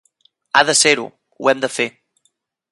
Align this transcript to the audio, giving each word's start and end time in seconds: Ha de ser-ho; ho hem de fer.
Ha 0.59 0.63
de 0.69 0.75
ser-ho; 0.79 1.05
ho 1.39 1.53
hem 1.53 1.63
de 1.67 1.71
fer. 1.77 1.89